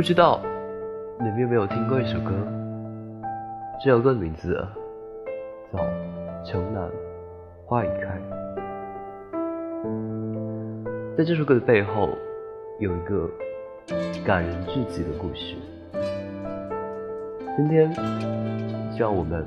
[0.00, 0.40] 不知道
[1.18, 2.32] 你们有没有听过一首歌？
[3.84, 4.66] 这首歌的名字
[5.70, 5.78] 叫
[6.42, 6.90] 《城南
[7.66, 8.18] 花已开》。
[11.18, 12.08] 在这首歌的背后，
[12.78, 13.28] 有一个
[14.24, 15.54] 感人至极的故事。
[17.58, 17.92] 今天，
[18.96, 19.46] 就让我们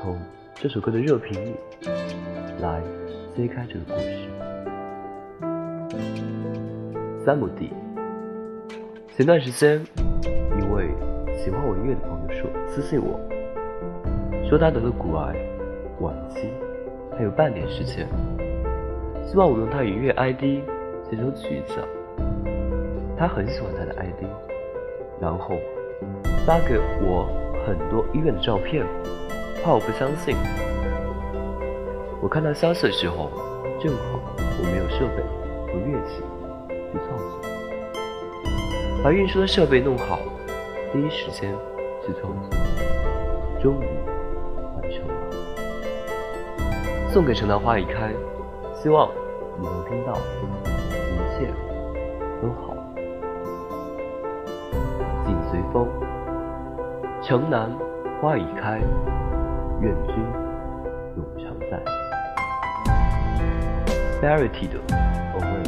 [0.00, 0.16] 从
[0.54, 1.56] 这首歌的热评里
[2.60, 2.80] 来
[3.36, 4.28] 揭开这个故事。
[7.24, 7.72] 三亩地。
[9.14, 9.78] 前段时间，
[10.24, 10.88] 一位
[11.36, 13.20] 喜欢我音乐的朋友说私信我，
[14.48, 15.36] 说他得了骨癌，
[16.00, 16.48] 晚期，
[17.14, 18.08] 还有半年时间，
[19.26, 20.64] 希望我用他音乐 ID
[21.10, 21.74] 写首曲子。
[23.14, 24.24] 他很喜欢他的 ID，
[25.20, 25.56] 然后
[26.46, 27.28] 发给我
[27.66, 28.82] 很多医院的照片，
[29.62, 30.34] 怕我不相信。
[32.22, 33.30] 我看到消息的时候，
[33.78, 34.18] 正好
[34.58, 35.22] 我没有设备
[35.70, 36.22] 和乐器
[36.90, 37.51] 去创作。
[39.02, 40.20] 把运输的设备弄好，
[40.92, 41.52] 第一时间
[42.06, 42.56] 去创作，
[43.60, 43.86] 终于
[44.76, 45.14] 完成了。
[47.10, 48.12] 送给城南花已开，
[48.80, 49.10] 希望
[49.58, 51.52] 你能听到，一切
[52.40, 52.76] 都好。
[55.26, 55.88] 紧随风，
[57.20, 57.68] 城南
[58.20, 58.78] 花已开，
[59.80, 60.14] 愿君
[61.16, 61.82] 永常在。
[64.22, 64.78] Verity 的
[65.34, 65.64] Away，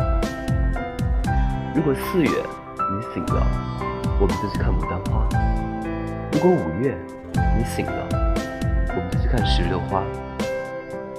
[1.74, 2.30] 如果四月。
[2.92, 3.46] 你醒了，
[4.20, 5.26] 我们就去看牡丹花；
[6.32, 6.96] 如果五月
[7.56, 8.08] 你醒了，
[8.88, 10.02] 我们就去看石榴花；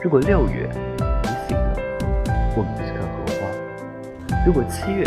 [0.03, 0.69] 如果六月
[1.23, 1.73] 你醒了，
[2.55, 3.43] 我们就去看荷花；
[4.45, 5.03] 如果七月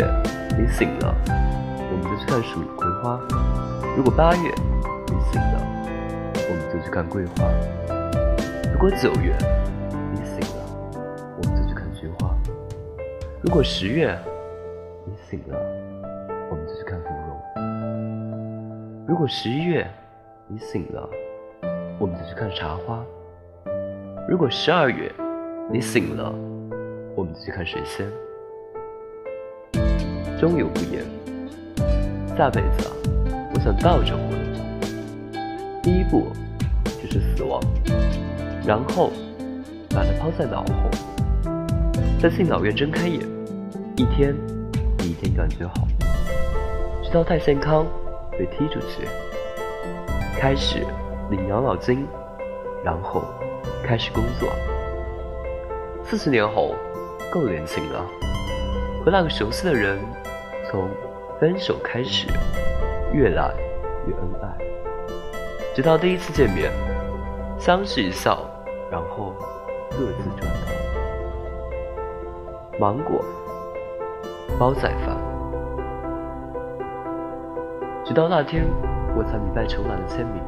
[0.57, 3.17] 你醒了，我们就去看蜀葵花；
[3.95, 4.53] 如果八月
[5.07, 5.61] 你醒了，
[6.49, 7.47] 我们就去看桂花；
[8.73, 9.33] 如果九月
[10.11, 10.65] 你醒了，
[11.37, 12.35] 我们就去看菊花；
[13.41, 14.17] 如果十月
[15.05, 15.78] 你醒了。
[19.09, 19.89] 如果十一月
[20.47, 21.09] 你醒了，
[21.97, 23.03] 我们就去看茶花。
[24.27, 25.11] 如果十二月
[25.67, 26.31] 你醒了，
[27.15, 28.07] 我们就去看水仙。
[30.39, 31.03] 终有不言，
[32.37, 32.93] 下辈子啊，
[33.55, 34.21] 我想倒着活。
[35.81, 36.27] 第一步
[37.01, 37.59] 就是死亡，
[38.63, 39.09] 然后
[39.89, 40.87] 把它抛在脑后，
[42.21, 43.19] 在敬老院睁开眼，
[43.95, 44.35] 一天
[44.99, 45.87] 比一天感觉好。
[47.03, 47.87] 直到太健康
[48.39, 49.05] 被踢出去，
[50.39, 50.85] 开始
[51.29, 52.07] 领养老金，
[52.81, 53.21] 然后
[53.83, 54.49] 开始工作。
[56.05, 56.73] 四十年后，
[57.29, 58.05] 够年轻了，
[59.03, 59.99] 和那个熟悉的人
[60.71, 60.89] 从
[61.37, 62.27] 分手开始，
[63.11, 63.53] 越来
[64.07, 64.47] 越恩爱，
[65.75, 66.71] 直到第一次见面，
[67.59, 68.49] 相视一笑，
[68.89, 69.35] 然后
[69.91, 70.71] 各自转头。
[72.79, 73.21] 芒果，
[74.57, 75.28] 煲仔饭。
[78.09, 78.65] 直到那天，
[79.15, 80.41] 我才明白城南的签名。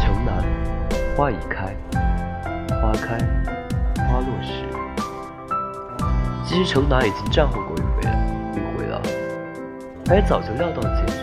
[0.00, 0.42] 城南，
[1.14, 1.76] 花已开，
[2.80, 3.18] 花开
[4.08, 4.64] 花落时。
[6.42, 8.16] 其实城南已经战后过一回了，
[8.54, 8.98] 一回了，
[10.06, 11.18] 他也早就料到了结局。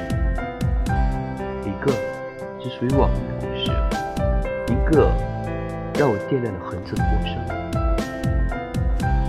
[1.67, 1.91] 一个
[2.59, 3.71] 只属于往日的故事，
[4.67, 5.09] 一个
[5.97, 7.49] 让我惦念了很久的陌生人。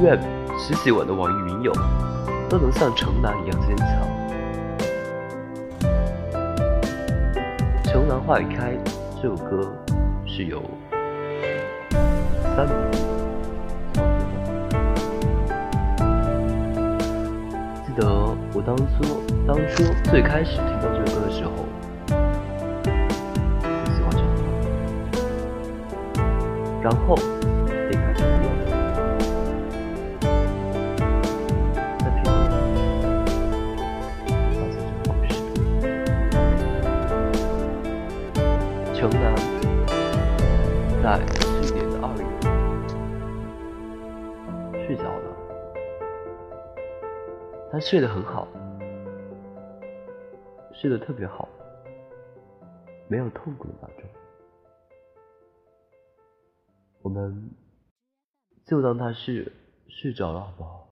[0.03, 0.21] 愿
[0.59, 1.73] 十几万的网易云友
[2.51, 4.24] 都能像城南一样坚强。
[8.27, 8.73] 花已开
[9.21, 9.71] 这首歌
[10.27, 10.63] 是由
[12.57, 12.75] 三明
[17.85, 18.09] 记得
[18.55, 18.83] 我当初
[19.47, 21.51] 当初最开始听到这首歌的时候，
[23.85, 26.23] 就喜欢这首歌，
[26.83, 27.54] 然后。
[39.05, 39.37] 城南
[41.03, 41.21] 在
[41.61, 42.25] 去年的二月
[44.87, 45.29] 睡着了，
[47.71, 48.49] 他睡得很好，
[50.73, 51.47] 睡得特别好，
[53.07, 54.09] 没有痛苦的那种。
[57.03, 57.51] 我们
[58.65, 59.53] 就当他是
[59.87, 60.83] 睡着了，好不好？